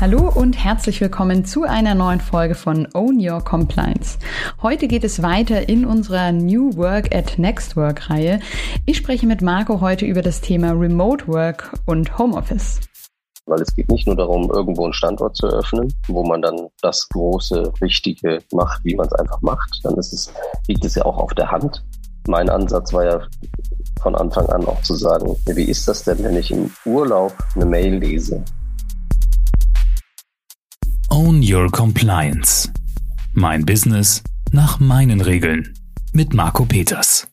[0.00, 4.18] Hallo und herzlich willkommen zu einer neuen Folge von Own Your Compliance.
[4.62, 8.40] Heute geht es weiter in unserer New Work at Next Work Reihe.
[8.86, 12.80] Ich spreche mit Marco heute über das Thema Remote Work und Homeoffice.
[13.44, 17.06] Weil es geht nicht nur darum, irgendwo einen Standort zu eröffnen, wo man dann das
[17.10, 19.80] große, Wichtige macht, wie man es einfach macht.
[19.82, 20.32] Dann ist es,
[20.66, 21.84] liegt es ja auch auf der Hand.
[22.26, 23.20] Mein Ansatz war ja
[24.00, 27.66] von Anfang an auch zu sagen, wie ist das denn, wenn ich im Urlaub eine
[27.66, 28.42] Mail lese
[31.22, 32.72] Own Your Compliance.
[33.34, 35.74] Mein Business nach meinen Regeln.
[36.14, 37.30] Mit Marco Peters.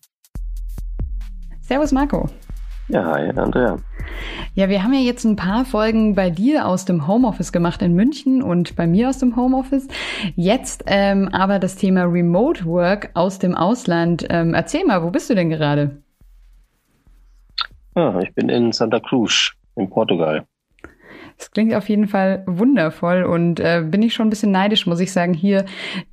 [1.61, 2.27] Servus Marco.
[2.89, 3.77] Ja, hi Andrea.
[4.55, 7.93] Ja, wir haben ja jetzt ein paar Folgen bei dir aus dem Homeoffice gemacht in
[7.93, 9.87] München und bei mir aus dem Homeoffice.
[10.35, 14.27] Jetzt ähm, aber das Thema Remote Work aus dem Ausland.
[14.29, 16.03] Ähm, erzähl mal, wo bist du denn gerade?
[17.95, 20.45] Ja, ich bin in Santa Cruz in Portugal.
[21.39, 24.99] Es klingt auf jeden Fall wundervoll und äh, bin ich schon ein bisschen neidisch, muss
[24.99, 25.65] ich sagen, hier,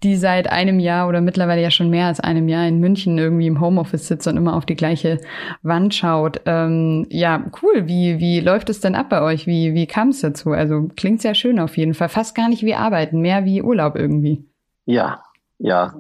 [0.03, 3.47] die seit einem Jahr oder mittlerweile ja schon mehr als einem Jahr in München irgendwie
[3.47, 5.19] im Homeoffice sitzt und immer auf die gleiche
[5.63, 6.43] Wand schaut.
[6.45, 7.89] Ähm, ja, cool.
[7.89, 9.47] Wie, wie läuft es denn ab bei euch?
[9.47, 10.51] Wie, wie kam es dazu?
[10.53, 12.11] Also klingt sehr schön auf jeden Fall.
[12.11, 14.45] Fast gar nicht wie Arbeiten, mehr wie Urlaub irgendwie.
[14.85, 15.23] Ja,
[15.59, 15.95] ja,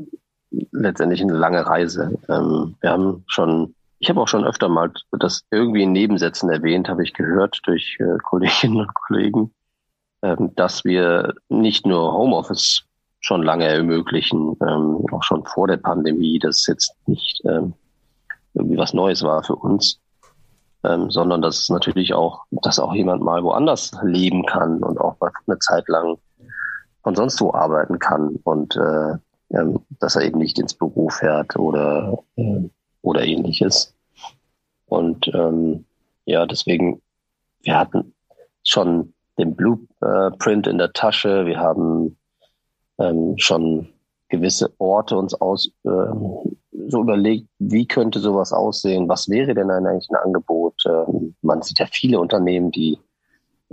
[0.72, 2.18] letztendlich eine lange Reise.
[2.28, 6.90] Ähm, wir haben schon ich habe auch schon öfter mal das irgendwie in Nebensätzen erwähnt,
[6.90, 9.54] habe ich gehört durch äh, Kolleginnen und Kollegen,
[10.20, 12.82] ähm, dass wir nicht nur Homeoffice
[13.20, 17.72] schon lange ermöglichen, ähm, auch schon vor der Pandemie, das jetzt nicht ähm,
[18.52, 19.98] irgendwie was Neues war für uns,
[20.84, 25.18] ähm, sondern dass es natürlich auch, dass auch jemand mal woanders leben kann und auch
[25.18, 26.18] mal eine Zeit lang
[27.02, 29.14] von sonst wo arbeiten kann und äh,
[29.58, 32.68] ähm, dass er eben nicht ins Büro fährt oder äh,
[33.04, 33.93] oder ähnliches.
[34.94, 35.84] Und ähm,
[36.24, 37.02] ja, deswegen,
[37.62, 38.14] wir hatten
[38.62, 42.16] schon den Blueprint in der Tasche, wir haben
[42.98, 43.88] ähm, schon
[44.28, 46.56] gewisse Orte uns aus ähm,
[46.86, 50.82] so überlegt, wie könnte sowas aussehen, was wäre denn eigentlich ein Angebot.
[50.86, 52.98] Ähm, man sieht ja viele Unternehmen, die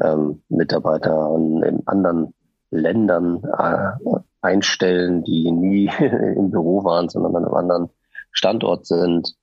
[0.02, 2.34] ähm, Mitarbeiter in anderen
[2.72, 7.90] Ländern äh, einstellen, die nie im Büro waren, sondern an einem anderen
[8.32, 9.36] Standort sind.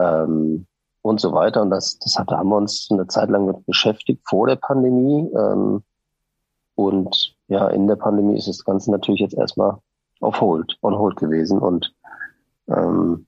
[0.00, 0.66] Ähm,
[1.02, 1.62] und so weiter.
[1.62, 4.56] Und das, das hat, da haben wir uns eine Zeit lang mit beschäftigt vor der
[4.56, 5.30] Pandemie.
[5.36, 5.82] Ähm,
[6.74, 9.78] und ja, in der Pandemie ist das Ganze natürlich jetzt erstmal
[10.20, 11.58] auf Hold, on Hold gewesen.
[11.58, 11.94] Und
[12.68, 13.26] ähm,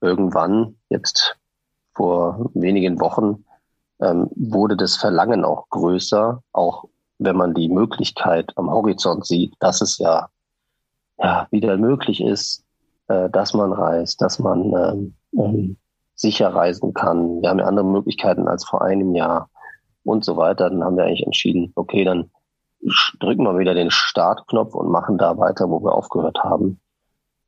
[0.00, 1.36] irgendwann, jetzt
[1.94, 3.44] vor wenigen Wochen,
[4.00, 6.84] ähm, wurde das Verlangen auch größer, auch
[7.18, 10.28] wenn man die Möglichkeit am Horizont sieht, dass es ja,
[11.18, 12.62] ja wieder möglich ist,
[13.08, 15.76] äh, dass man reist, dass man ähm, ähm,
[16.16, 17.42] sicher reisen kann.
[17.42, 19.50] Wir haben ja andere Möglichkeiten als vor einem Jahr
[20.02, 20.70] und so weiter.
[20.70, 22.30] Dann haben wir eigentlich entschieden, okay, dann
[23.20, 26.80] drücken wir wieder den Startknopf und machen da weiter, wo wir aufgehört haben.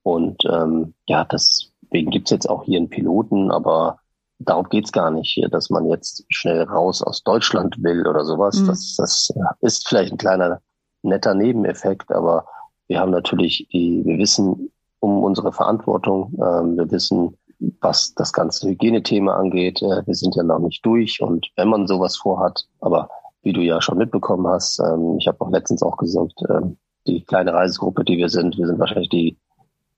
[0.02, 3.98] Und ähm, ja, deswegen gibt's jetzt auch hier einen Piloten, aber
[4.38, 8.60] darum geht's gar nicht hier, dass man jetzt schnell raus aus Deutschland will oder sowas.
[8.60, 8.66] Mhm.
[8.66, 10.60] Das, das ist vielleicht ein kleiner
[11.02, 12.46] netter Nebeneffekt, aber
[12.86, 17.36] wir haben natürlich die, wir wissen um unsere Verantwortung, ähm, wir wissen,
[17.80, 19.82] was das ganze Hygienethema angeht.
[19.82, 23.08] Äh, wir sind ja noch nicht durch und wenn man sowas vorhat, aber
[23.42, 26.76] wie du ja schon mitbekommen hast, ähm, ich habe auch letztens auch gesagt, ähm,
[27.06, 29.38] die kleine Reisegruppe, die wir sind, wir sind wahrscheinlich die,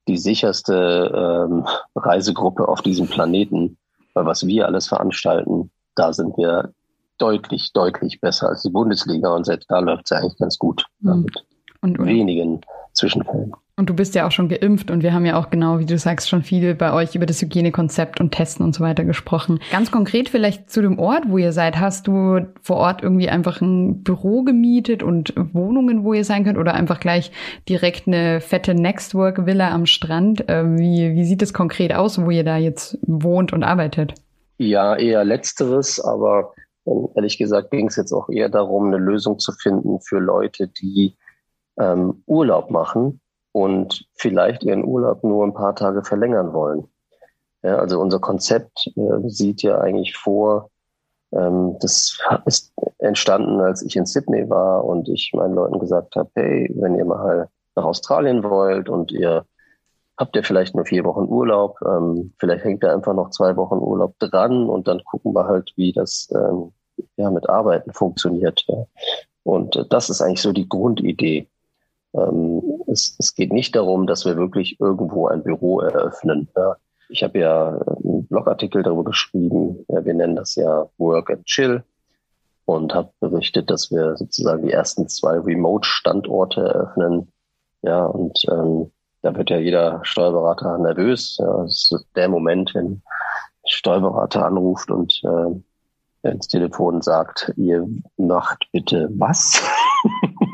[0.09, 1.67] die sicherste ähm,
[1.97, 3.77] Reisegruppe auf diesem Planeten,
[4.15, 6.73] weil was wir alles veranstalten, da sind wir
[7.19, 10.85] deutlich, deutlich besser als die Bundesliga und selbst da läuft es eigentlich ganz gut.
[11.01, 11.23] Mhm.
[11.23, 11.45] Mit
[11.83, 12.61] und, und wenigen
[12.93, 13.53] Zwischenfällen.
[13.81, 15.97] Und du bist ja auch schon geimpft und wir haben ja auch genau, wie du
[15.97, 19.59] sagst, schon viel bei euch über das Hygienekonzept und Testen und so weiter gesprochen.
[19.73, 21.79] Ganz konkret vielleicht zu dem Ort, wo ihr seid.
[21.79, 26.59] Hast du vor Ort irgendwie einfach ein Büro gemietet und Wohnungen, wo ihr sein könnt
[26.59, 27.33] oder einfach gleich
[27.71, 30.45] direkt eine fette Nextwork Villa am Strand?
[30.49, 34.13] Ähm, wie, wie sieht es konkret aus, wo ihr da jetzt wohnt und arbeitet?
[34.59, 36.53] Ja, eher letzteres, aber
[37.15, 41.17] ehrlich gesagt ging es jetzt auch eher darum, eine Lösung zu finden für Leute, die
[41.79, 43.20] ähm, Urlaub machen
[43.53, 46.89] und vielleicht ihren Urlaub nur ein paar Tage verlängern wollen.
[47.63, 50.71] Ja, also unser Konzept äh, sieht ja eigentlich vor,
[51.33, 56.31] ähm, das ist entstanden, als ich in Sydney war und ich meinen Leuten gesagt habe,
[56.35, 59.45] hey, wenn ihr mal nach Australien wollt und ihr
[60.17, 63.79] habt ihr vielleicht nur vier Wochen Urlaub, ähm, vielleicht hängt da einfach noch zwei Wochen
[63.79, 66.73] Urlaub dran und dann gucken wir halt, wie das ähm,
[67.17, 68.65] ja mit Arbeiten funktioniert.
[68.69, 68.87] Ja.
[69.45, 71.49] Und äh, das ist eigentlich so die Grundidee.
[72.13, 76.49] Ähm, es, es geht nicht darum, dass wir wirklich irgendwo ein Büro eröffnen.
[77.09, 79.85] Ich habe ja einen Blogartikel darüber geschrieben.
[79.89, 81.83] Ja, wir nennen das ja Work and Chill.
[82.65, 87.33] und habe berichtet, dass wir sozusagen die ersten zwei Remote-Standorte eröffnen.
[87.83, 88.93] Ja, und ähm,
[89.23, 91.37] da wird ja jeder Steuerberater nervös.
[91.39, 93.03] Ja, das ist der Moment, wenn
[93.67, 99.63] Steuerberater anruft und äh, ins Telefon sagt, ihr macht bitte was?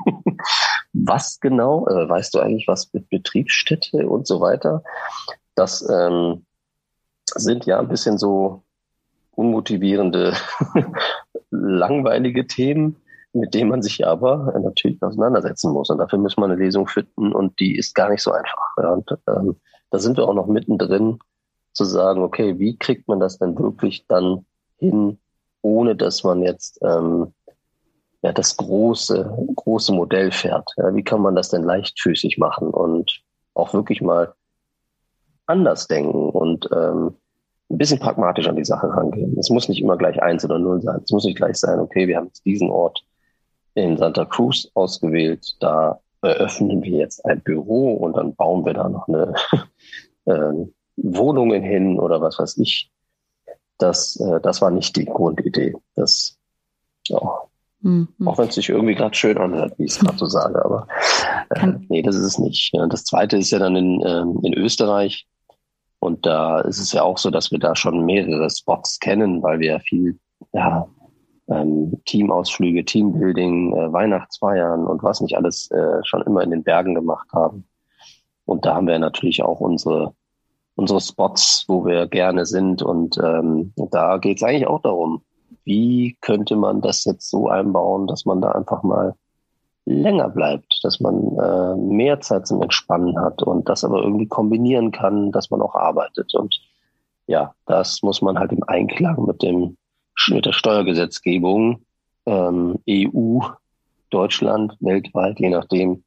[1.07, 1.87] was genau?
[1.89, 4.83] Äh, weißt du eigentlich was mit Betriebsstätte und so weiter?
[5.55, 6.45] Das ähm,
[7.35, 8.63] sind ja ein bisschen so
[9.33, 10.35] unmotivierende,
[11.51, 12.97] langweilige Themen,
[13.33, 15.91] mit denen man sich aber natürlich auseinandersetzen muss.
[15.91, 18.75] Und dafür muss man eine Lesung finden und die ist gar nicht so einfach.
[18.79, 19.57] Ja, und ähm,
[19.91, 21.19] da sind wir auch noch mittendrin
[21.73, 24.47] zu sagen, okay, wie kriegt man das denn wirklich dann
[24.79, 25.19] hin,
[25.61, 27.35] ohne dass man jetzt ähm,
[28.23, 30.71] ja, das große, große Modell fährt.
[30.77, 33.23] Ja, wie kann man das denn leichtfüßig machen und
[33.55, 34.35] auch wirklich mal
[35.47, 37.17] anders denken und ähm,
[37.71, 39.37] ein bisschen pragmatisch an die Sache rangehen.
[39.39, 41.01] Es muss nicht immer gleich eins oder null sein.
[41.05, 43.05] Es muss nicht gleich sein, okay, wir haben jetzt diesen Ort
[43.75, 48.89] in Santa Cruz ausgewählt, da eröffnen wir jetzt ein Büro und dann bauen wir da
[48.89, 49.35] noch eine
[50.25, 50.67] äh,
[50.97, 52.91] Wohnungen hin oder was weiß ich.
[53.79, 55.75] Das, äh, das war nicht die Grundidee.
[55.95, 56.39] Das,
[57.09, 57.21] ja,
[57.87, 58.29] mhm.
[58.29, 60.87] auch wenn es sich irgendwie gerade schön anhört, wie ich es gerade so sage, aber
[61.51, 62.73] äh, nee, das ist es nicht.
[62.91, 65.27] Das zweite ist ja dann in, äh, in Österreich.
[65.99, 69.61] Und da ist es ja auch so, dass wir da schon mehrere Spots kennen, weil
[69.61, 70.19] wir ja viel
[70.53, 70.87] ja,
[71.49, 76.95] ähm, Teamausflüge, Teambuilding, äh, Weihnachtsfeiern und was nicht alles äh, schon immer in den Bergen
[76.95, 77.67] gemacht haben.
[78.45, 80.13] Und da haben wir natürlich auch unsere
[80.77, 82.83] unsere Spots, wo wir gerne sind.
[82.83, 85.23] Und ähm, da geht es eigentlich auch darum,
[85.67, 89.15] wie könnte man das jetzt so einbauen, dass man da einfach mal
[89.85, 94.93] länger bleibt, dass man äh, mehr Zeit zum Entspannen hat und das aber irgendwie kombinieren
[94.93, 96.35] kann, dass man auch arbeitet.
[96.35, 96.57] Und
[97.27, 99.77] ja, das muss man halt im Einklang mit dem
[100.29, 101.83] mit der Steuergesetzgebung
[102.25, 103.41] ähm, EU,
[104.11, 106.05] Deutschland, weltweit, je nachdem.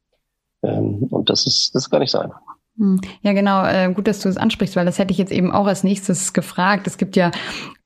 [0.62, 2.40] Ähm, und das ist das ist gar nicht so einfach.
[2.80, 2.98] Hm.
[3.20, 3.62] Ja, genau.
[3.66, 6.32] Äh, gut, dass du es ansprichst, weil das hätte ich jetzt eben auch als nächstes
[6.32, 6.86] gefragt.
[6.86, 7.30] Es gibt ja,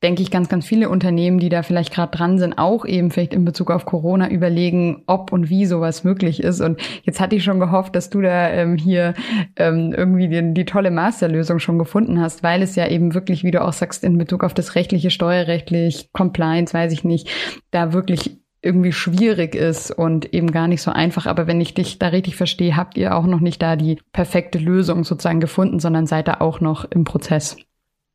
[0.04, 3.34] denke ich, ganz, ganz viele Unternehmen, die da vielleicht gerade dran sind, auch eben vielleicht
[3.34, 6.60] in Bezug auf Corona überlegen, ob und wie sowas möglich ist.
[6.60, 9.14] Und jetzt hatte ich schon gehofft, dass du da ähm, hier
[9.56, 13.50] ähm, irgendwie die, die tolle Masterlösung schon gefunden hast, weil es ja eben wirklich, wie
[13.50, 17.28] du auch sagst, in Bezug auf das rechtliche, steuerrechtlich, Compliance, weiß ich nicht,
[17.72, 21.26] da wirklich irgendwie schwierig ist und eben gar nicht so einfach.
[21.26, 24.58] Aber wenn ich dich da richtig verstehe, habt ihr auch noch nicht da die perfekte
[24.58, 27.56] Lösung sozusagen gefunden, sondern seid da auch noch im Prozess.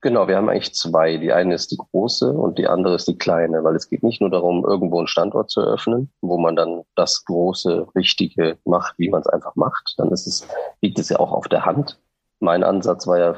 [0.01, 1.17] Genau, wir haben eigentlich zwei.
[1.17, 4.21] Die eine ist die große und die andere ist die kleine, weil es geht nicht
[4.21, 9.09] nur darum, irgendwo einen Standort zu eröffnen, wo man dann das große, richtige macht, wie
[9.09, 9.95] man es einfach macht.
[9.97, 10.47] Dann ist es,
[10.81, 11.99] liegt es ja auch auf der Hand.
[12.39, 13.35] Mein Ansatz war ja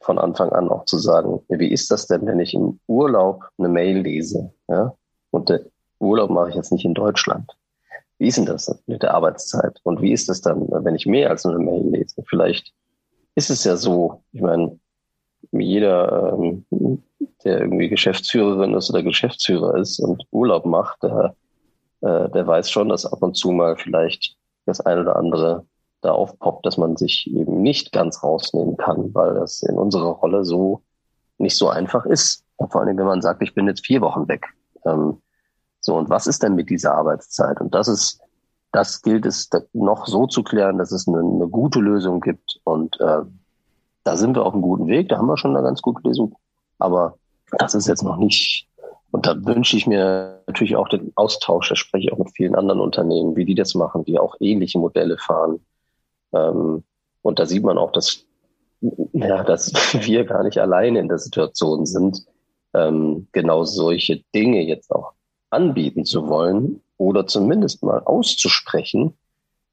[0.00, 3.68] von Anfang an auch zu sagen, wie ist das denn, wenn ich im Urlaub eine
[3.68, 4.94] Mail lese, ja?
[5.30, 5.62] Und der
[6.00, 7.50] Urlaub mache ich jetzt nicht in Deutschland.
[8.18, 9.78] Wie ist denn das mit der Arbeitszeit?
[9.84, 12.22] Und wie ist das dann, wenn ich mehr als eine Mail lese?
[12.26, 12.72] Vielleicht
[13.36, 14.78] ist es ja so, ich meine,
[15.52, 16.64] jeder, ähm,
[17.44, 21.36] der irgendwie Geschäftsführerin ist oder Geschäftsführer ist und Urlaub macht, der,
[22.00, 24.36] äh, der weiß schon, dass ab und zu mal vielleicht
[24.66, 25.64] das eine oder andere
[26.00, 30.44] da aufpoppt, dass man sich eben nicht ganz rausnehmen kann, weil das in unserer Rolle
[30.44, 30.82] so
[31.38, 32.44] nicht so einfach ist.
[32.70, 34.46] Vor allem, wenn man sagt, ich bin jetzt vier Wochen weg.
[34.84, 35.20] Ähm,
[35.88, 37.62] so, und was ist denn mit dieser Arbeitszeit?
[37.62, 38.20] Und das ist,
[38.72, 42.60] das gilt es noch so zu klären, dass es eine, eine gute Lösung gibt.
[42.64, 43.22] Und äh,
[44.04, 46.36] da sind wir auf einem guten Weg, da haben wir schon eine ganz gute Lösung.
[46.78, 47.16] Aber
[47.58, 48.68] das ist jetzt noch nicht.
[49.12, 52.54] Und da wünsche ich mir natürlich auch den Austausch, da spreche ich auch mit vielen
[52.54, 55.64] anderen Unternehmen, wie die das machen, die auch ähnliche Modelle fahren.
[56.34, 56.84] Ähm,
[57.22, 58.26] und da sieht man auch, dass,
[59.14, 59.72] ja, dass
[60.06, 62.26] wir gar nicht alleine in der Situation sind,
[62.74, 65.14] ähm, genau solche Dinge jetzt auch
[65.50, 69.14] anbieten zu wollen oder zumindest mal auszusprechen,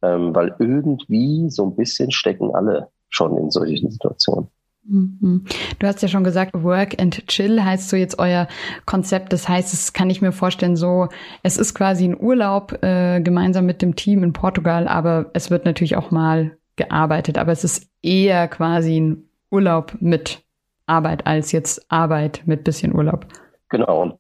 [0.02, 4.50] ähm, weil irgendwie so ein bisschen stecken alle schon in solchen Situationen.
[4.88, 5.46] Mhm.
[5.80, 8.48] Du hast ja schon gesagt, Work and Chill heißt so jetzt euer
[8.86, 9.34] Konzept.
[9.34, 11.08] Das heißt, es kann ich mir vorstellen, so,
[11.42, 15.66] es ist quasi ein Urlaub äh, gemeinsam mit dem Team in Portugal, aber es wird
[15.66, 17.38] natürlich auch mal gearbeitet.
[17.38, 20.44] Aber es ist eher quasi ein Urlaub mit
[20.86, 23.26] Arbeit als jetzt Arbeit mit bisschen Urlaub.
[23.70, 24.20] Genau, und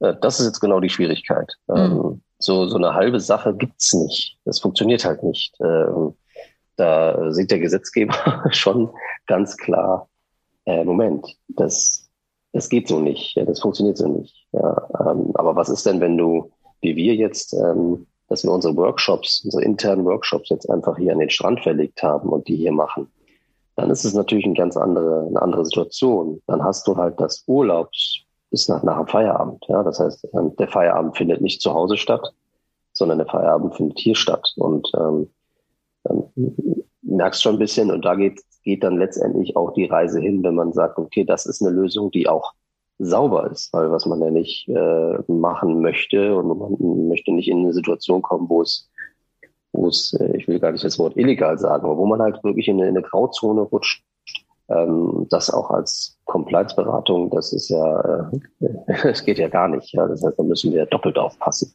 [0.00, 1.52] das ist jetzt genau die Schwierigkeit.
[1.68, 2.20] Mhm.
[2.38, 4.38] So, so eine halbe Sache gibt's nicht.
[4.44, 5.54] Das funktioniert halt nicht.
[5.60, 6.14] Ähm,
[6.76, 8.90] da sieht der Gesetzgeber schon
[9.26, 10.08] ganz klar,
[10.66, 12.08] äh, Moment, das,
[12.52, 14.46] das geht so nicht, das funktioniert so nicht.
[14.52, 18.76] Ja, ähm, aber was ist denn, wenn du, wie wir jetzt, ähm, dass wir unsere
[18.76, 22.72] Workshops, unsere internen Workshops jetzt einfach hier an den Strand verlegt haben und die hier
[22.72, 23.08] machen?
[23.76, 26.40] Dann ist es natürlich eine ganz andere, eine andere Situation.
[26.46, 28.23] Dann hast du halt das Urlaubs,
[28.54, 29.64] bis nach, nach dem Feierabend.
[29.66, 32.32] Ja, das heißt, ähm, der Feierabend findet nicht zu Hause statt,
[32.92, 34.52] sondern der Feierabend findet hier statt.
[34.56, 35.28] Und ähm,
[36.04, 36.22] dann
[37.02, 40.54] merkst schon ein bisschen, und da geht, geht dann letztendlich auch die Reise hin, wenn
[40.54, 42.52] man sagt, okay, das ist eine Lösung, die auch
[43.00, 47.58] sauber ist, weil was man ja nicht äh, machen möchte und man möchte nicht in
[47.58, 48.88] eine Situation kommen, wo es,
[49.72, 52.44] wo es, äh, ich will gar nicht das Wort illegal sagen, aber wo man halt
[52.44, 54.04] wirklich in eine, in eine Grauzone rutscht.
[54.68, 58.66] Ähm, das auch als Compliance-Beratung, das ist ja, äh,
[59.08, 59.92] es geht ja gar nicht.
[59.92, 60.06] Ja.
[60.06, 61.74] Das heißt, da müssen wir doppelt aufpassen,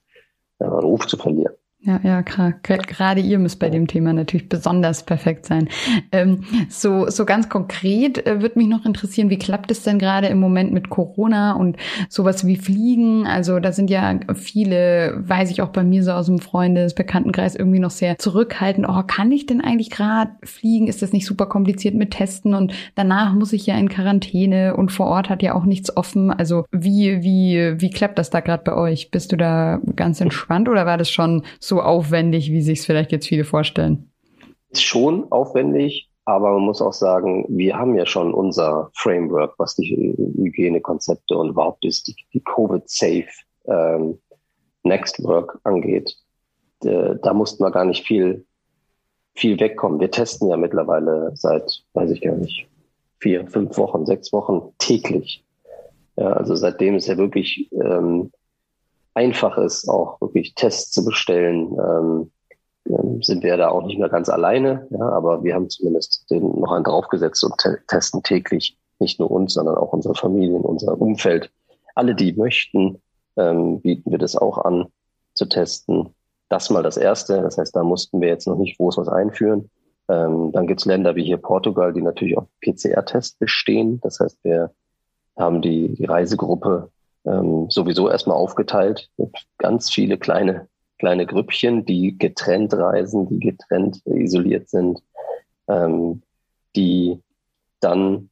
[0.60, 1.53] äh, Ruf zu verlieren.
[1.82, 2.56] Ja, ja, klar.
[2.62, 5.70] Gerade ihr müsst bei dem Thema natürlich besonders perfekt sein.
[6.12, 10.28] Ähm, so, so ganz konkret äh, würde mich noch interessieren, wie klappt es denn gerade
[10.28, 11.78] im Moment mit Corona und
[12.10, 13.26] sowas wie Fliegen?
[13.26, 17.56] Also da sind ja viele, weiß ich auch bei mir so aus dem Freundes, Bekanntenkreis
[17.56, 18.86] irgendwie noch sehr zurückhaltend.
[18.90, 20.88] Oh, kann ich denn eigentlich gerade fliegen?
[20.88, 22.56] Ist das nicht super kompliziert mit Testen?
[22.56, 26.30] Und danach muss ich ja in Quarantäne und vor Ort hat ja auch nichts offen.
[26.30, 29.12] Also wie, wie, wie klappt das da gerade bei euch?
[29.12, 31.44] Bist du da ganz entspannt oder war das schon
[31.78, 34.12] aufwendig, wie sich es vielleicht jetzt viele vorstellen.
[34.72, 39.76] Ist schon aufwendig, aber man muss auch sagen, wir haben ja schon unser Framework, was
[39.76, 43.28] die Hygienekonzepte und überhaupt ist, die, die Covid-Safe
[43.66, 44.20] ähm,
[44.84, 46.16] Next Work angeht.
[46.82, 48.46] Da, da mussten wir gar nicht viel,
[49.36, 50.00] viel wegkommen.
[50.00, 52.68] Wir testen ja mittlerweile seit, weiß ich gar nicht,
[53.20, 55.44] vier, fünf Wochen, sechs Wochen täglich.
[56.16, 58.32] Ja, also seitdem ist ja wirklich ähm,
[59.13, 62.32] einfach ist, auch wirklich Tests zu bestellen, ähm,
[62.88, 64.88] ähm, sind wir da auch nicht mehr ganz alleine.
[64.92, 69.32] Ja, aber wir haben zumindest den noch einen draufgesetzt und te testen täglich nicht nur
[69.32, 71.51] uns, sondern auch unsere Familien, unser Umfeld.
[71.96, 73.01] Alle, die möchten,
[73.38, 74.88] ähm, bieten wir das auch an
[75.34, 76.13] zu testen.
[76.50, 77.42] Das mal das Erste.
[77.42, 79.70] Das heißt, da mussten wir jetzt noch nicht groß was einführen.
[80.10, 84.00] Ähm, dann gibt's Länder wie hier Portugal, die natürlich auf PCR-Test bestehen.
[84.01, 84.72] Das heißt, wir
[85.38, 86.89] haben die, die Reisegruppe
[87.26, 89.10] ähm, sowieso erstmal aufgeteilt.
[89.58, 95.02] Ganz viele kleine, kleine Grüppchen, die getrennt reisen, die getrennt isoliert sind,
[95.68, 96.22] ähm,
[96.76, 97.22] die
[97.80, 98.30] dann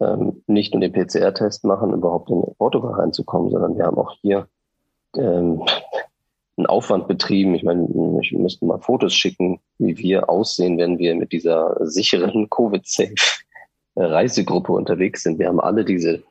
[0.00, 4.48] ähm, nicht nur den PCR-Test machen, überhaupt in Portugal reinzukommen, sondern wir haben auch hier
[5.16, 5.62] ähm,
[6.56, 7.54] einen Aufwand betrieben.
[7.54, 7.88] Ich meine,
[8.20, 13.14] ich müsste mal Fotos schicken, wie wir aussehen, wenn wir mit dieser sicheren Covid-Safe
[13.94, 15.38] Reisegruppe unterwegs sind.
[15.38, 16.22] Wir haben alle diese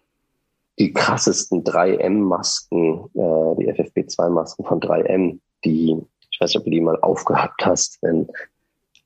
[0.79, 5.97] die krassesten 3M-Masken, äh, die FFP2-Masken von 3M, die,
[6.31, 7.99] ich weiß nicht, ob du die mal aufgehabt hast.
[8.01, 8.27] Wenn,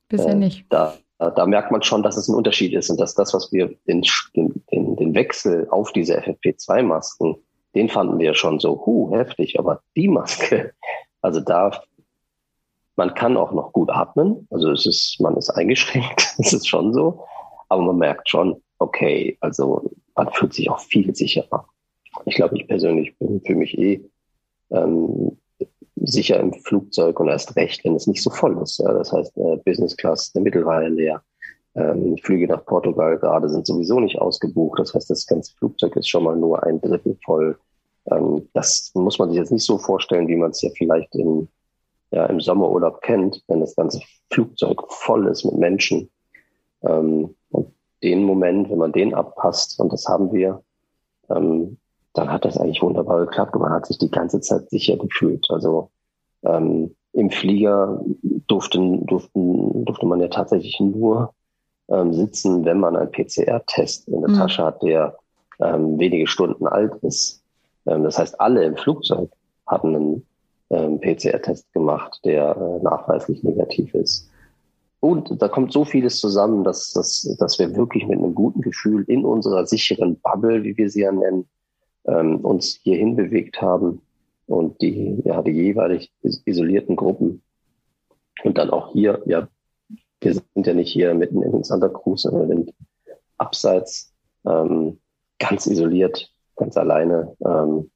[0.07, 0.65] Bisher äh, nicht.
[0.69, 3.74] Da, da merkt man schon, dass es ein Unterschied ist und dass das, was wir,
[3.88, 4.03] den,
[4.36, 7.36] den, den Wechsel auf diese FFP2-Masken,
[7.74, 10.74] den fanden wir schon so, huh, heftig, aber die Maske,
[11.22, 11.72] also da,
[12.95, 16.93] man kann auch noch gut atmen, also es ist, man ist eingeschränkt, es ist schon
[16.93, 17.25] so,
[17.69, 21.65] aber man merkt schon, okay, also man fühlt sich auch viel sicherer.
[22.25, 24.01] Ich glaube, ich persönlich bin für mich eh
[24.72, 25.38] ähm,
[25.95, 28.79] sicher im Flugzeug und erst recht, wenn es nicht so voll ist.
[28.79, 28.93] Ja.
[28.93, 31.22] Das heißt, äh, Business Class, der Mittelreihe leer.
[31.75, 34.79] Ähm, Flüge nach Portugal gerade sind sowieso nicht ausgebucht.
[34.79, 37.57] Das heißt, das ganze Flugzeug ist schon mal nur ein Drittel voll.
[38.10, 41.50] Ähm, das muss man sich jetzt nicht so vorstellen, wie man es ja vielleicht im,
[42.12, 44.00] ja, im Sommerurlaub kennt, wenn das ganze
[44.31, 46.10] Flugzeug voll ist mit Menschen.
[46.84, 47.36] Ähm,
[48.06, 50.62] den Moment, wenn man den abpasst, und das haben wir,
[51.30, 51.78] ähm,
[52.14, 55.46] dann hat das eigentlich wunderbar geklappt und man hat sich die ganze Zeit sicher gefühlt.
[55.50, 55.90] Also
[56.44, 58.02] ähm, im Flieger
[58.48, 61.34] durften, durften, durfte man ja tatsächlich nur
[61.90, 64.36] ähm, sitzen, wenn man einen PCR-Test in der mhm.
[64.36, 65.18] Tasche hat, der
[65.60, 67.42] ähm, wenige Stunden alt ist.
[67.86, 69.30] Ähm, das heißt, alle im Flugzeug
[69.66, 70.26] hatten einen
[70.70, 74.30] ähm, PCR-Test gemacht, der äh, nachweislich negativ ist.
[75.06, 79.04] Und da kommt so vieles zusammen, dass, dass, dass wir wirklich mit einem guten Gefühl
[79.08, 81.48] in unserer sicheren Bubble, wie wir sie ja nennen,
[82.06, 84.02] ähm, uns hierhin bewegt haben
[84.48, 87.44] und die, ja, die jeweilig isolierten Gruppen.
[88.44, 89.48] Und dann auch hier, ja,
[90.22, 92.74] wir sind ja nicht hier mitten in Santa Cruz, sondern wir sind
[93.38, 94.12] abseits,
[94.48, 94.98] ähm,
[95.38, 97.92] ganz isoliert, ganz alleine ähm,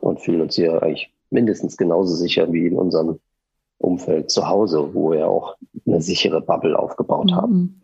[0.00, 3.20] und fühlen uns hier eigentlich mindestens genauso sicher wie in unserem
[3.78, 5.56] Umfeld zu Hause, wo wir auch
[5.86, 7.54] eine sichere Bubble aufgebaut haben.
[7.54, 7.80] Mhm.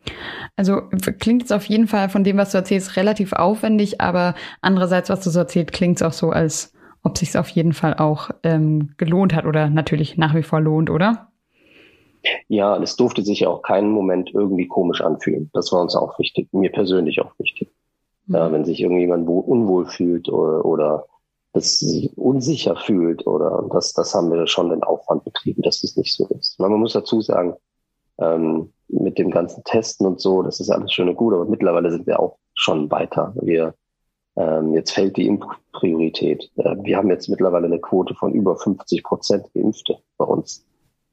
[0.57, 0.83] Also
[1.19, 5.23] klingt es auf jeden Fall von dem, was du erzählst, relativ aufwendig, aber andererseits, was
[5.23, 6.73] du so erzählst, klingt es auch so, als
[7.03, 10.91] ob sich auf jeden Fall auch ähm, gelohnt hat oder natürlich nach wie vor lohnt,
[10.91, 11.29] oder?
[12.49, 15.51] Ja, es durfte sich ja auch keinen Moment irgendwie komisch anfühlen.
[15.53, 17.71] Das war uns auch wichtig, mir persönlich auch wichtig.
[18.27, 18.35] Mhm.
[18.35, 21.05] Ja, wenn sich irgendjemand unwohl fühlt oder, oder
[21.55, 25.97] das sich unsicher fühlt oder das, das haben wir schon den Aufwand betrieben, dass es
[25.97, 26.59] nicht so ist.
[26.61, 27.55] Man muss dazu sagen,
[28.19, 31.91] ähm, mit dem ganzen Testen und so, das ist alles schön und gut, aber mittlerweile
[31.91, 33.33] sind wir auch schon weiter.
[33.41, 33.75] Wir
[34.37, 36.51] Ähm, jetzt fällt die Impfpriorität.
[36.57, 40.67] Äh, wir haben jetzt mittlerweile eine Quote von über 50 Prozent Geimpfte bei uns,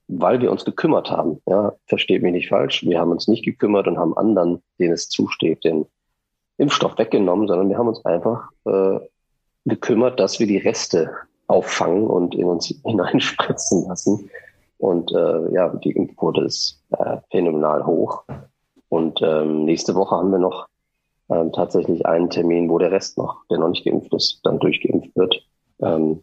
[0.07, 1.39] weil wir uns gekümmert haben.
[1.45, 2.83] Ja, versteht mich nicht falsch.
[2.83, 5.86] Wir haben uns nicht gekümmert und haben anderen, denen es zusteht, den
[6.57, 9.00] Impfstoff weggenommen, sondern wir haben uns einfach äh,
[9.65, 11.12] gekümmert, dass wir die Reste
[11.48, 14.30] auffangen und in uns hineinspritzen lassen.
[14.77, 18.24] Und äh, ja, die Impfquote ist äh, phänomenal hoch.
[18.89, 20.68] Und ähm, nächste Woche haben wir noch
[21.30, 25.15] ähm, tatsächlich einen Termin, wo der Rest noch, der noch nicht geimpft ist, dann durchgeimpft
[25.15, 25.46] wird.
[25.82, 26.22] Ähm,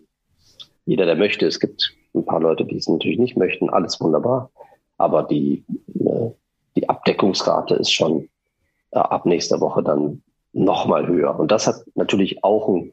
[0.84, 4.50] jeder, der möchte, es gibt ein paar Leute, die es natürlich nicht möchten, alles wunderbar.
[4.96, 5.64] Aber die,
[6.00, 6.30] äh,
[6.76, 8.28] die Abdeckungsrate ist schon
[8.90, 11.38] äh, ab nächster Woche dann noch mal höher.
[11.38, 12.92] Und das hat natürlich auch einen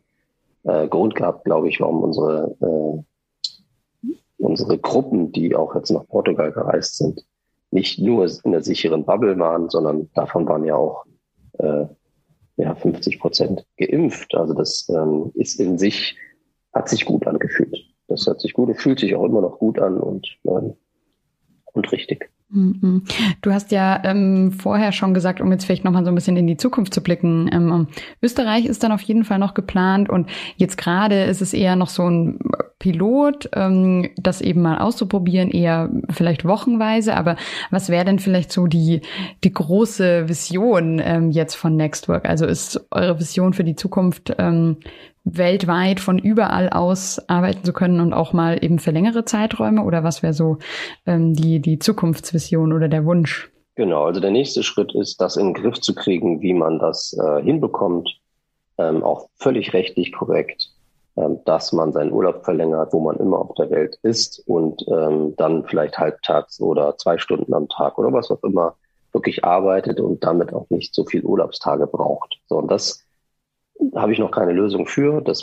[0.66, 6.52] äh, Grund gehabt, glaube ich, warum unsere, äh, unsere Gruppen, die auch jetzt nach Portugal
[6.52, 7.26] gereist sind,
[7.72, 11.06] nicht nur in der sicheren Bubble waren, sondern davon waren ja auch
[11.60, 11.86] äh,
[12.58, 14.34] ja, 50 Prozent geimpft.
[14.36, 16.18] Also das ähm, ist in sich,
[16.74, 17.78] hat sich gut angefühlt.
[18.08, 20.76] Das hat sich gut, fühlt sich auch immer noch gut an und, ähm,
[21.74, 22.30] und richtig.
[22.56, 23.04] Mhm.
[23.42, 26.48] Du hast ja ähm, vorher schon gesagt, um jetzt vielleicht nochmal so ein bisschen in
[26.48, 27.88] die Zukunft zu blicken, ähm,
[28.22, 31.90] Österreich ist dann auf jeden Fall noch geplant und jetzt gerade ist es eher noch
[31.90, 32.40] so ein
[32.80, 37.36] Pilot, ähm, das eben mal auszuprobieren, eher vielleicht wochenweise, aber
[37.72, 39.02] was wäre denn vielleicht so die,
[39.44, 42.28] die große Vision ähm, jetzt von Nextwork?
[42.28, 44.78] Also ist eure Vision für die Zukunft ähm,
[45.26, 49.84] weltweit von überall aus arbeiten zu können und auch mal eben für längere Zeiträume?
[49.84, 50.60] Oder was wäre so
[51.06, 53.52] ähm, die, die Zukunftsvision oder der Wunsch?
[53.76, 57.14] Genau, also der nächste Schritt ist, das in den Griff zu kriegen, wie man das
[57.14, 58.10] äh, hinbekommt,
[58.78, 60.70] ähm, auch völlig rechtlich korrekt,
[61.18, 65.34] ähm, dass man seinen Urlaub verlängert, wo man immer auf der Welt ist und ähm,
[65.36, 68.76] dann vielleicht halbtags oder zwei Stunden am Tag oder was auch immer
[69.12, 72.38] wirklich arbeitet und damit auch nicht so viel Urlaubstage braucht.
[72.48, 73.05] So, und das
[73.96, 75.22] habe ich noch keine Lösung für.
[75.22, 75.42] Das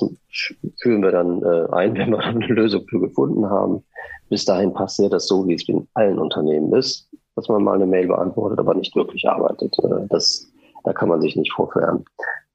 [0.81, 3.85] führen wir dann äh, ein, wenn wir dann eine Lösung für gefunden haben.
[4.29, 7.87] Bis dahin passiert das so, wie es in allen Unternehmen ist, dass man mal eine
[7.87, 9.77] Mail beantwortet, aber nicht wirklich arbeitet.
[9.83, 10.51] Äh, das,
[10.85, 12.05] da kann man sich nicht vorführen.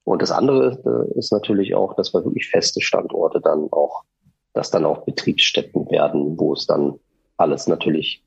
[0.03, 4.03] Und das andere äh, ist natürlich auch, dass wir wirklich feste Standorte dann auch,
[4.53, 6.95] dass dann auch Betriebsstätten werden, wo es dann
[7.35, 8.23] alles natürlich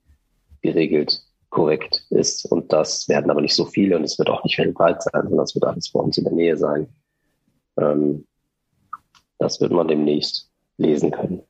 [0.63, 2.45] geregelt korrekt ist.
[2.45, 5.45] Und das werden aber nicht so viele und es wird auch nicht weltweit sein, sondern
[5.45, 6.89] es wird alles bei uns in der Nähe sein.
[7.81, 8.27] Ähm,
[9.39, 11.43] das wird man demnächst lesen können.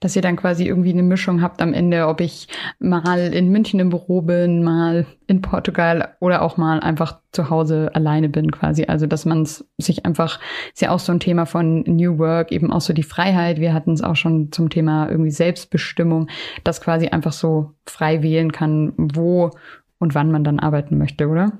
[0.00, 2.48] Dass ihr dann quasi irgendwie eine Mischung habt am Ende, ob ich
[2.78, 7.90] mal in München im Büro bin, mal in Portugal oder auch mal einfach zu Hause
[7.94, 8.84] alleine bin quasi.
[8.84, 10.40] Also dass man es sich einfach,
[10.72, 13.60] ist ja auch so ein Thema von New Work, eben auch so die Freiheit.
[13.60, 16.28] Wir hatten es auch schon zum Thema irgendwie Selbstbestimmung,
[16.64, 19.50] dass quasi einfach so frei wählen kann, wo
[19.98, 21.52] und wann man dann arbeiten möchte, oder?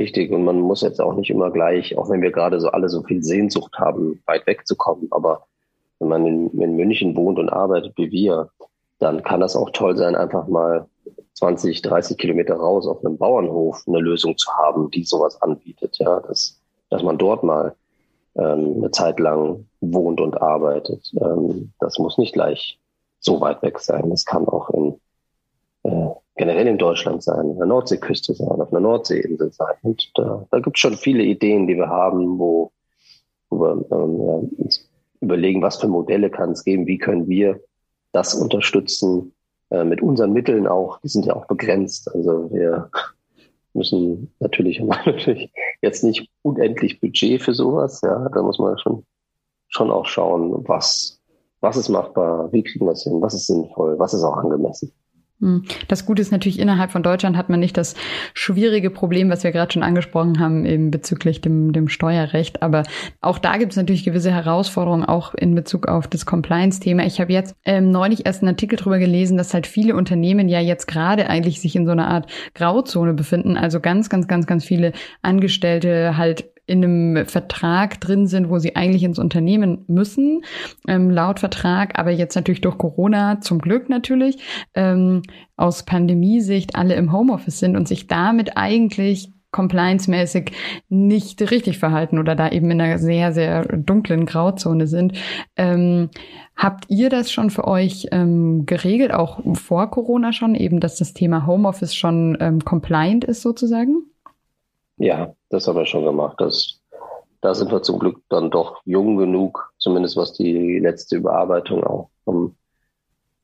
[0.00, 2.88] Richtig, und man muss jetzt auch nicht immer gleich, auch wenn wir gerade so alle
[2.88, 5.46] so viel Sehnsucht haben, weit wegzukommen, aber
[5.98, 8.48] wenn man in, in München wohnt und arbeitet wie wir,
[8.98, 10.86] dann kann das auch toll sein, einfach mal
[11.34, 15.98] 20, 30 Kilometer raus auf einem Bauernhof eine Lösung zu haben, die sowas anbietet.
[15.98, 16.58] Ja, dass,
[16.88, 17.74] dass man dort mal
[18.36, 21.12] ähm, eine Zeit lang wohnt und arbeitet.
[21.20, 22.80] Ähm, das muss nicht gleich
[23.18, 24.08] so weit weg sein.
[24.08, 24.98] Das kann auch in
[25.82, 26.08] äh,
[26.40, 29.74] generell in Deutschland sein, an der Nordseeküste sein, auf einer Nordseeinsel sein.
[29.82, 32.72] Und da, da gibt es schon viele Ideen, die wir haben, wo,
[33.50, 34.88] wo wir ähm, ja, uns
[35.20, 37.60] überlegen, was für Modelle kann es geben, wie können wir
[38.12, 39.34] das unterstützen,
[39.68, 42.10] äh, mit unseren Mitteln auch, die sind ja auch begrenzt.
[42.14, 42.90] Also wir
[43.74, 49.04] müssen natürlich, natürlich jetzt nicht unendlich Budget für sowas, ja, da muss man schon,
[49.68, 51.20] schon auch schauen, was,
[51.60, 54.90] was ist machbar, wie kriegen wir es hin, was ist sinnvoll, was ist auch angemessen.
[55.40, 55.64] Hm.
[55.88, 57.94] Das Gute ist natürlich, innerhalb von Deutschland hat man nicht das
[58.34, 62.62] schwierige Problem, was wir gerade schon angesprochen haben, eben bezüglich dem, dem Steuerrecht.
[62.62, 62.82] Aber
[63.20, 67.04] auch da gibt es natürlich gewisse Herausforderungen, auch in Bezug auf das Compliance-Thema.
[67.06, 70.60] Ich habe jetzt ähm, neulich erst einen Artikel darüber gelesen, dass halt viele Unternehmen ja
[70.60, 73.56] jetzt gerade eigentlich sich in so einer Art Grauzone befinden.
[73.56, 78.76] Also ganz, ganz, ganz, ganz viele Angestellte halt in einem Vertrag drin sind, wo sie
[78.76, 80.42] eigentlich ins Unternehmen müssen,
[80.86, 84.38] ähm, laut Vertrag, aber jetzt natürlich durch Corona, zum Glück natürlich,
[84.74, 85.22] ähm,
[85.56, 90.52] aus Pandemiesicht alle im Homeoffice sind und sich damit eigentlich compliance-mäßig
[90.88, 95.14] nicht richtig verhalten oder da eben in einer sehr, sehr dunklen Grauzone sind.
[95.56, 96.10] Ähm,
[96.56, 101.14] habt ihr das schon für euch ähm, geregelt, auch vor Corona schon, eben, dass das
[101.14, 104.09] Thema Homeoffice schon ähm, compliant ist sozusagen?
[105.00, 106.36] Ja, das haben wir schon gemacht.
[106.40, 106.78] Das,
[107.40, 112.10] da sind wir zum Glück dann doch jung genug, zumindest was die letzte Überarbeitung auch
[112.24, 112.54] vom,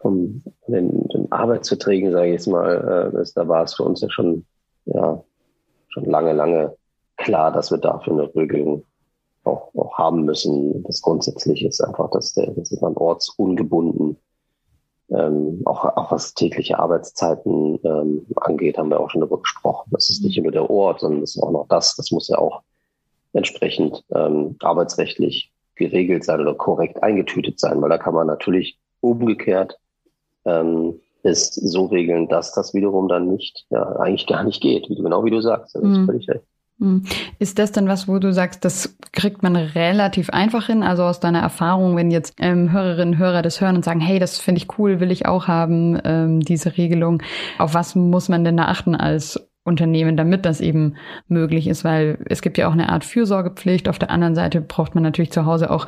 [0.01, 4.03] vom den, den Arbeitsverträgen, sage ich jetzt mal, äh, ist, da war es für uns
[4.03, 4.45] ja schon,
[4.85, 5.25] ja,
[5.88, 6.77] schon lange, lange
[7.16, 8.85] klar, dass wir dafür eine Regelung
[9.45, 10.83] auch, auch haben müssen.
[10.83, 14.19] Das Grundsätzliche ist einfach, dass der, dass man ortsungebunden
[15.11, 19.90] ähm, auch, auch was tägliche Arbeitszeiten ähm, angeht, haben wir auch schon darüber gesprochen.
[19.92, 21.95] Das ist nicht nur der Ort, sondern das ist auch noch das.
[21.97, 22.62] Das muss ja auch
[23.33, 29.79] entsprechend ähm, arbeitsrechtlich geregelt sein oder korrekt eingetütet sein, weil da kann man natürlich umgekehrt
[30.47, 34.95] ähm, ist so regeln, dass das wiederum dann nicht, ja, eigentlich gar nicht geht, wie,
[34.95, 35.75] genau wie du sagst.
[35.75, 36.07] Das ist mhm.
[36.07, 36.45] völlig recht.
[36.79, 37.05] Hm.
[37.39, 40.83] Ist das dann was, wo du sagst, das kriegt man relativ einfach hin?
[40.83, 44.19] Also aus deiner Erfahrung, wenn jetzt ähm, Hörerinnen und Hörer das hören und sagen, hey,
[44.19, 47.23] das finde ich cool, will ich auch haben, ähm, diese Regelung.
[47.59, 50.94] Auf was muss man denn da achten als Unternehmen, damit das eben
[51.29, 53.88] möglich ist, weil es gibt ja auch eine Art Fürsorgepflicht.
[53.88, 55.87] Auf der anderen Seite braucht man natürlich zu Hause auch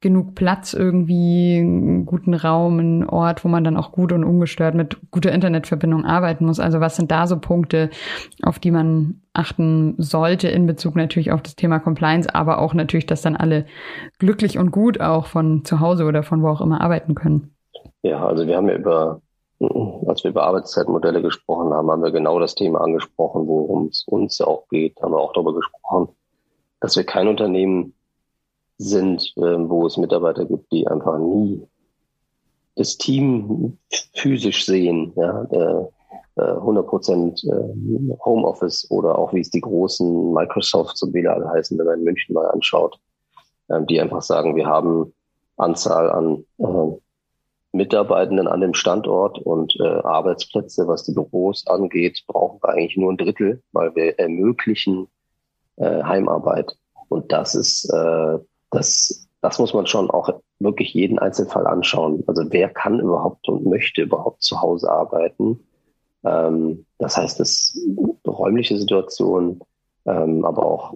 [0.00, 4.74] genug Platz, irgendwie einen guten Raum, einen Ort, wo man dann auch gut und ungestört
[4.74, 6.60] mit guter Internetverbindung arbeiten muss.
[6.60, 7.90] Also was sind da so Punkte,
[8.42, 13.06] auf die man achten sollte in Bezug natürlich auf das Thema Compliance, aber auch natürlich,
[13.06, 13.66] dass dann alle
[14.18, 17.54] glücklich und gut auch von zu Hause oder von wo auch immer arbeiten können?
[18.02, 19.20] Ja, also wir haben ja über
[19.60, 24.40] als wir über Arbeitszeitmodelle gesprochen haben, haben wir genau das Thema angesprochen, worum es uns
[24.40, 25.00] auch geht.
[25.00, 26.08] Haben wir auch darüber gesprochen,
[26.80, 27.94] dass wir kein Unternehmen
[28.78, 31.66] sind, ähm, wo es Mitarbeiter gibt, die einfach nie
[32.74, 33.78] das Team
[34.14, 35.46] physisch sehen, ja,
[36.36, 41.78] 100 Prozent äh, Homeoffice oder auch wie es die großen Microsoft und wie alle heißen,
[41.78, 42.98] wenn man in München mal anschaut,
[43.70, 45.14] ähm, die einfach sagen, wir haben
[45.56, 46.98] Anzahl an äh,
[47.76, 53.12] Mitarbeitenden an dem Standort und äh, Arbeitsplätze, was die Büros angeht, brauchen wir eigentlich nur
[53.12, 55.08] ein Drittel, weil wir ermöglichen
[55.76, 56.76] äh, Heimarbeit.
[57.08, 58.38] Und das ist, äh,
[58.70, 62.24] das, das muss man schon auch wirklich jeden Einzelfall anschauen.
[62.26, 65.60] Also wer kann überhaupt und möchte überhaupt zu Hause arbeiten?
[66.24, 67.78] Ähm, das heißt, das
[68.26, 69.60] räumliche Situation,
[70.06, 70.94] ähm, aber auch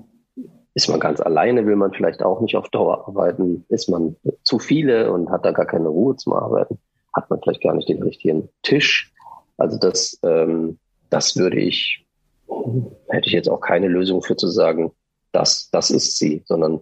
[0.75, 3.65] ist man ganz alleine, will man vielleicht auch nicht auf Dauer arbeiten.
[3.69, 6.79] Ist man zu viele und hat da gar keine Ruhe zum Arbeiten,
[7.13, 9.13] hat man vielleicht gar nicht den richtigen Tisch.
[9.57, 10.79] Also das, ähm,
[11.11, 12.07] das würde ich,
[13.09, 14.93] hätte ich jetzt auch keine Lösung für zu sagen,
[15.33, 16.81] das, das ist sie, sondern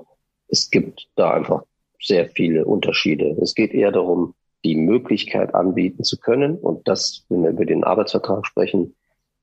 [0.48, 1.64] es gibt da einfach
[2.00, 3.36] sehr viele Unterschiede.
[3.40, 6.56] Es geht eher darum, die Möglichkeit anbieten zu können.
[6.56, 8.94] Und das, wenn wir über den Arbeitsvertrag sprechen,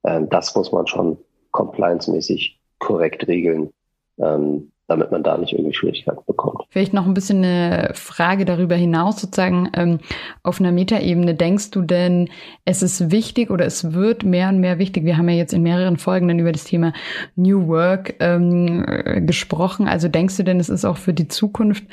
[0.03, 1.17] äh, das muss man schon
[1.51, 3.71] compliance-mäßig korrekt regeln
[4.17, 6.61] ähm, damit man da nicht irgendwie Schwierigkeiten bekommt.
[6.69, 9.99] Vielleicht noch ein bisschen eine Frage darüber hinaus, sozusagen ähm,
[10.43, 11.33] auf einer Metaebene.
[11.33, 12.29] Denkst du denn,
[12.65, 15.03] es ist wichtig oder es wird mehr und mehr wichtig?
[15.05, 16.93] Wir haben ja jetzt in mehreren Folgen dann über das Thema
[17.35, 18.85] New Work ähm,
[19.25, 19.87] gesprochen.
[19.87, 21.85] Also denkst du denn, es ist auch für die Zukunft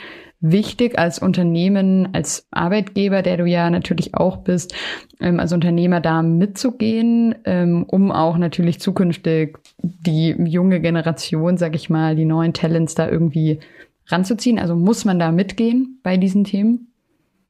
[0.42, 4.74] wichtig als Unternehmen, als Arbeitgeber, der du ja natürlich auch bist,
[5.20, 11.90] ähm, als Unternehmer da mitzugehen, ähm, um auch natürlich zukünftig die junge Generation, sag ich
[11.90, 13.60] mal, die neuen Talents da irgendwie
[14.06, 14.58] ranzuziehen?
[14.58, 16.92] Also muss man da mitgehen bei diesen Themen?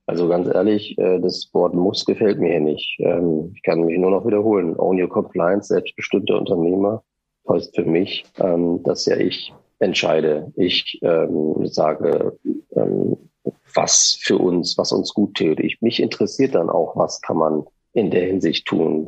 [0.07, 2.99] Also ganz ehrlich, äh, das Wort muss gefällt mir hier nicht.
[2.99, 4.77] Ähm, ich kann mich nur noch wiederholen.
[4.77, 7.03] Own Your Compliance, selbstbestimmte Unternehmer,
[7.49, 10.53] heißt für mich, ähm, dass ja ich entscheide.
[10.57, 12.39] Ich ähm, sage,
[13.75, 15.41] was für uns, was uns gut.
[15.41, 19.07] Ich, mich interessiert dann auch, was kann man in der Hinsicht tun.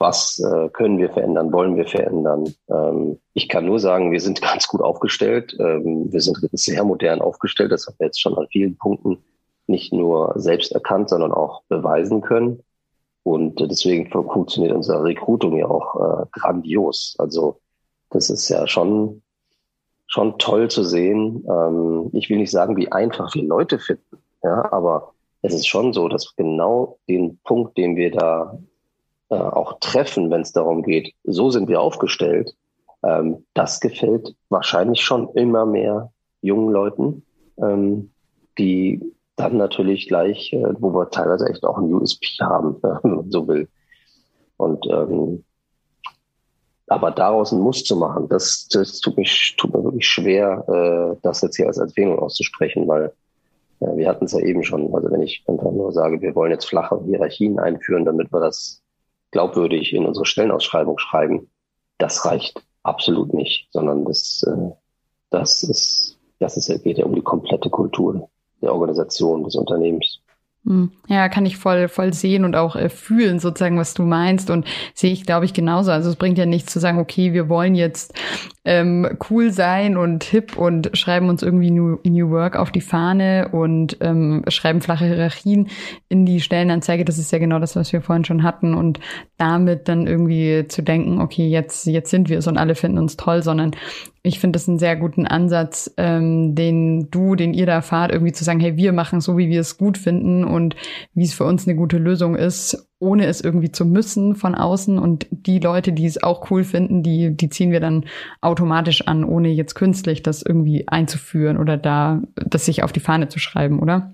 [0.00, 2.54] Was äh, können wir verändern, wollen wir verändern?
[2.70, 5.54] Ähm, ich kann nur sagen, wir sind ganz gut aufgestellt.
[5.60, 7.70] Ähm, wir sind sehr modern aufgestellt.
[7.70, 9.18] Das haben wir jetzt schon an vielen Punkten
[9.66, 12.62] nicht nur selbst erkannt, sondern auch beweisen können.
[13.24, 17.14] Und deswegen funktioniert unsere Recruiting ja auch äh, grandios.
[17.18, 17.60] Also
[18.08, 19.22] das ist ja schon
[20.06, 21.44] schon toll zu sehen.
[21.46, 25.92] Ähm, ich will nicht sagen, wie einfach wir Leute finden, ja, aber es ist schon
[25.92, 28.58] so, dass genau den Punkt, den wir da
[29.30, 32.54] äh, auch treffen, wenn es darum geht, so sind wir aufgestellt,
[33.02, 36.12] ähm, das gefällt wahrscheinlich schon immer mehr
[36.42, 37.24] jungen Leuten,
[37.58, 38.10] ähm,
[38.58, 39.00] die
[39.36, 43.48] dann natürlich gleich, äh, wo wir teilweise echt auch ein USP haben, wenn man so
[43.48, 43.68] will.
[44.56, 45.44] Und ähm,
[46.88, 50.64] aber daraus ein Muss zu machen, das, das tut, mich, tut mir wirklich schwer,
[51.14, 53.12] äh, das jetzt hier als Empfehlung auszusprechen, weil
[53.78, 54.92] äh, wir hatten es ja eben schon.
[54.92, 58.82] Also wenn ich einfach nur sage, wir wollen jetzt flache Hierarchien einführen, damit wir das
[59.30, 61.50] glaubwürdig in unsere Stellenausschreibung schreiben,
[61.98, 64.70] das reicht absolut nicht, sondern das, äh,
[65.30, 68.28] das ist, das ist, geht ja um die komplette Kultur
[68.62, 70.20] der Organisation des Unternehmens.
[70.66, 70.90] Hm.
[71.08, 74.50] Ja, kann ich voll, voll sehen und auch äh, fühlen, sozusagen, was du meinst.
[74.50, 75.90] Und sehe ich, glaube ich, genauso.
[75.90, 78.12] Also es bringt ja nichts zu sagen, okay, wir wollen jetzt
[78.66, 83.48] ähm, cool sein und hip und schreiben uns irgendwie New, New Work auf die Fahne
[83.52, 85.68] und ähm, schreiben flache Hierarchien
[86.10, 87.06] in die Stellenanzeige.
[87.06, 88.74] Das ist ja genau das, was wir vorhin schon hatten.
[88.74, 89.00] Und
[89.38, 93.16] damit dann irgendwie zu denken, okay, jetzt, jetzt sind wir es und alle finden uns
[93.16, 93.70] toll, sondern
[94.22, 98.32] ich finde das einen sehr guten Ansatz, ähm, den du, den ihr da fahrt, irgendwie
[98.32, 100.76] zu sagen, hey, wir machen so, wie wir es gut finden und
[101.14, 104.98] wie es für uns eine gute Lösung ist, ohne es irgendwie zu müssen von außen.
[104.98, 108.04] Und die Leute, die es auch cool finden, die, die ziehen wir dann
[108.42, 113.28] automatisch an, ohne jetzt künstlich das irgendwie einzuführen oder da das sich auf die Fahne
[113.28, 114.12] zu schreiben, oder?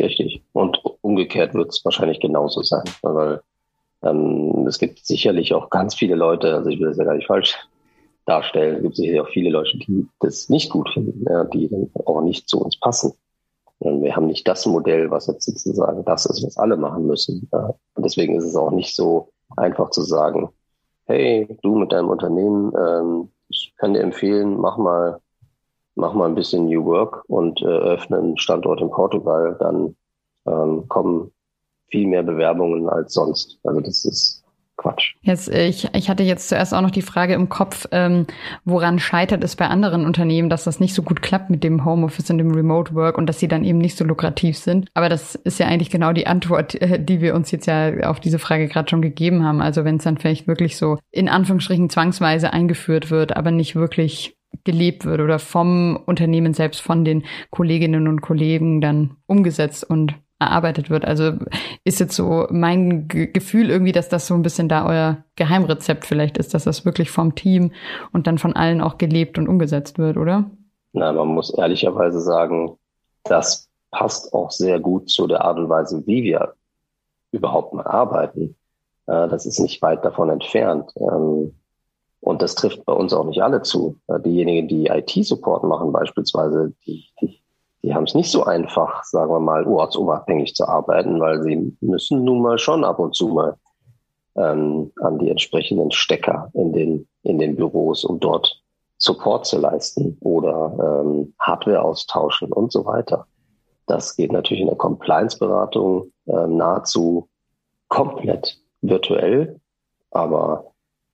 [0.00, 0.42] Richtig.
[0.54, 3.42] Und umgekehrt wird es wahrscheinlich genauso sein, weil
[4.02, 7.26] ähm, es gibt sicherlich auch ganz viele Leute, also ich will das ja gar nicht
[7.26, 7.58] falsch
[8.26, 8.76] darstellen.
[8.76, 12.22] Es gibt sicherlich auch viele Leute, die das nicht gut finden, ja, die dann auch
[12.22, 13.12] nicht zu uns passen.
[13.78, 17.48] Und wir haben nicht das Modell, was jetzt sozusagen das ist, was alle machen müssen.
[17.52, 17.74] Ja.
[17.94, 20.50] Und deswegen ist es auch nicht so einfach zu sagen,
[21.06, 25.20] hey, du mit deinem Unternehmen, ähm, ich kann dir empfehlen, mach mal,
[25.96, 29.96] mach mal ein bisschen New Work und äh, öffne einen Standort in Portugal, dann
[30.46, 31.32] ähm, kommen
[31.90, 33.58] viel mehr Bewerbungen als sonst.
[33.64, 34.41] Also das ist
[34.82, 35.14] Quatsch.
[35.22, 38.26] Jetzt, ich, ich hatte jetzt zuerst auch noch die Frage im Kopf, ähm,
[38.64, 42.30] woran scheitert es bei anderen Unternehmen, dass das nicht so gut klappt mit dem Homeoffice
[42.30, 44.88] und dem Remote Work und dass sie dann eben nicht so lukrativ sind.
[44.94, 48.38] Aber das ist ja eigentlich genau die Antwort, die wir uns jetzt ja auf diese
[48.38, 49.62] Frage gerade schon gegeben haben.
[49.62, 54.36] Also wenn es dann vielleicht wirklich so in Anführungsstrichen zwangsweise eingeführt wird, aber nicht wirklich
[54.64, 60.90] gelebt wird oder vom Unternehmen selbst, von den Kolleginnen und Kollegen dann umgesetzt und erarbeitet
[60.90, 61.04] wird.
[61.04, 61.32] Also
[61.84, 66.04] ist jetzt so mein G Gefühl irgendwie, dass das so ein bisschen da euer Geheimrezept
[66.04, 67.72] vielleicht ist, dass das wirklich vom Team
[68.12, 70.50] und dann von allen auch gelebt und umgesetzt wird, oder?
[70.92, 72.76] Na, man muss ehrlicherweise sagen,
[73.24, 76.54] das passt auch sehr gut zu der Art und Weise, wie wir
[77.30, 78.56] überhaupt mal arbeiten.
[79.06, 80.92] Äh, das ist nicht weit davon entfernt.
[80.96, 81.54] Ähm,
[82.20, 83.98] und das trifft bei uns auch nicht alle zu.
[84.06, 87.41] Äh, diejenigen, die IT-Support machen beispielsweise, die, die
[87.82, 92.24] die haben es nicht so einfach, sagen wir mal, ortsunabhängig zu arbeiten, weil sie müssen
[92.24, 93.56] nun mal schon ab und zu mal
[94.36, 98.62] ähm, an die entsprechenden Stecker in den, in den Büros, um dort
[98.98, 103.26] Support zu leisten oder ähm, Hardware austauschen und so weiter.
[103.86, 107.28] Das geht natürlich in der Compliance-Beratung äh, nahezu
[107.88, 109.60] komplett virtuell,
[110.12, 110.72] aber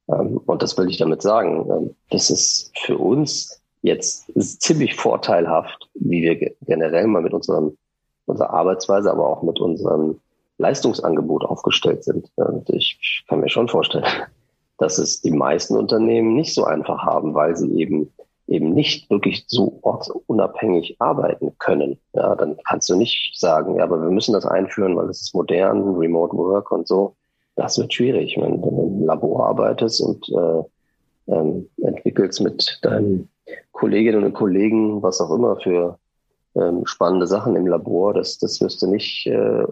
[0.09, 4.95] ähm, und das will ich damit sagen, ähm, das ist für uns jetzt ist ziemlich
[4.95, 7.77] vorteilhaft, wie wir generell mal mit unserem,
[8.27, 10.21] unserer Arbeitsweise, aber auch mit unserem
[10.59, 12.31] Leistungsangebot aufgestellt sind.
[12.37, 14.05] Und ich kann mir schon vorstellen,
[14.79, 18.13] dass es die meisten Unternehmen nicht so einfach haben, weil sie eben
[18.49, 21.99] eben nicht wirklich so ortsunabhängig arbeiten können.
[22.15, 25.35] Ja, dann kannst du nicht sagen, ja, aber wir müssen das einführen, weil es ist
[25.35, 27.15] modern, Remote Work und so.
[27.57, 33.29] Das wird schwierig, wenn du im Labor arbeitest und äh, ähm, entwickelst mit deinem
[33.79, 36.01] Kolleginnen und Kollegen, was auch immer für
[36.57, 39.65] ähm, spannende Sachen im Labor, das, das wirst du nicht, äh,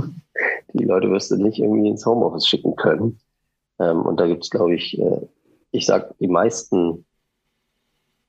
[0.72, 3.20] die Leute wirst du nicht irgendwie ins Homeoffice schicken können.
[3.78, 5.20] Ähm, und da gibt es, glaube ich, äh,
[5.70, 7.04] ich sag die meisten,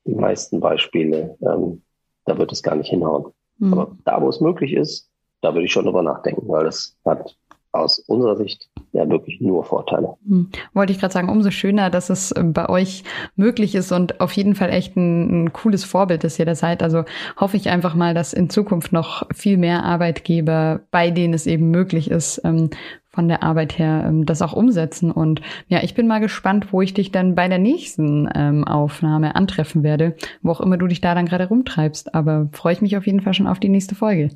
[0.03, 1.81] die meisten Beispiele, ähm,
[2.25, 3.31] da wird es gar nicht hinhauen.
[3.59, 3.73] Mhm.
[3.73, 5.09] Aber da, wo es möglich ist,
[5.39, 7.33] da würde ich schon drüber nachdenken, weil das hat
[7.71, 10.15] aus unserer Sicht ja wirklich nur Vorteile.
[10.27, 10.49] Hm.
[10.73, 13.03] Wollte ich gerade sagen, umso schöner, dass es äh, bei euch
[13.36, 16.84] möglich ist und auf jeden Fall echt ein, ein, cooles Vorbild, dass ihr da seid.
[16.84, 17.03] Also
[17.38, 21.71] hoffe ich einfach mal, dass in Zukunft noch viel mehr Arbeitgeber, bei denen es eben
[21.71, 22.69] möglich ist, ähm,
[23.10, 25.12] von der Arbeit her ähm, das auch umsetzen.
[25.12, 29.36] Und ja, ich bin mal gespannt, wo ich dich dann bei der nächsten ähm, Aufnahme
[29.36, 32.13] antreffen werde, wo auch immer du dich da dann gerade rumtreibst.
[32.13, 34.29] Aber freue ich mich auf jeden Fall schon auf die nächste Folge.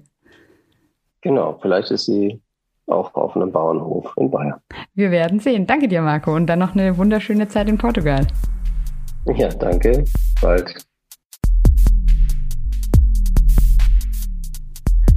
[1.21, 2.39] Genau, vielleicht ist sie
[2.87, 4.59] auch auf einem Bauernhof in Bayern.
[4.95, 5.67] Wir werden sehen.
[5.67, 6.35] Danke dir, Marco.
[6.35, 8.25] Und dann noch eine wunderschöne Zeit in Portugal.
[9.35, 10.05] Ja, danke.
[10.41, 10.87] Bald.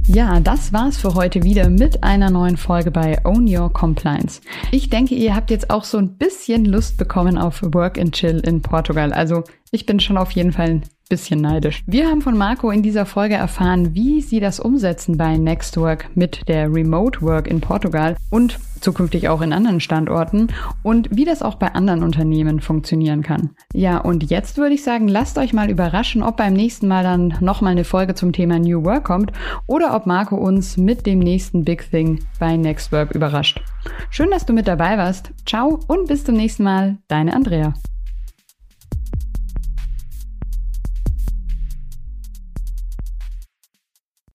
[0.07, 4.41] Ja, das war's für heute wieder mit einer neuen Folge bei Own Your Compliance.
[4.71, 8.39] Ich denke, ihr habt jetzt auch so ein bisschen Lust bekommen auf Work and Chill
[8.39, 9.13] in Portugal.
[9.13, 10.81] Also ich bin schon auf jeden Fall
[11.11, 11.83] bisschen neidisch.
[11.85, 16.47] Wir haben von Marco in dieser Folge erfahren, wie sie das umsetzen bei Nextwork mit
[16.47, 20.47] der Remote Work in Portugal und zukünftig auch in anderen Standorten
[20.83, 23.51] und wie das auch bei anderen Unternehmen funktionieren kann.
[23.73, 27.35] Ja, und jetzt würde ich sagen, lasst euch mal überraschen, ob beim nächsten Mal dann
[27.41, 29.33] nochmal eine Folge zum Thema New Work kommt
[29.67, 33.61] oder ob Marco uns mit dem nächsten Big Thing bei Nextwork überrascht.
[34.09, 35.31] Schön, dass du mit dabei warst.
[35.45, 36.97] Ciao und bis zum nächsten Mal.
[37.09, 37.73] Deine Andrea.